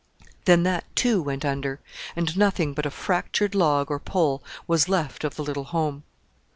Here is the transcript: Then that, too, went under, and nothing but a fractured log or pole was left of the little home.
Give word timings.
Then 0.45 0.63
that, 0.63 0.85
too, 0.95 1.21
went 1.21 1.45
under, 1.45 1.79
and 2.15 2.35
nothing 2.35 2.73
but 2.73 2.87
a 2.87 2.89
fractured 2.89 3.53
log 3.53 3.91
or 3.91 3.99
pole 3.99 4.41
was 4.65 4.89
left 4.89 5.23
of 5.23 5.35
the 5.35 5.43
little 5.43 5.65
home. 5.65 6.01